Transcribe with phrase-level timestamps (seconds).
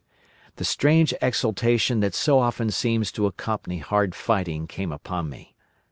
[0.55, 5.53] "The strange exultation that so often seems to accompany hard fighting came upon me.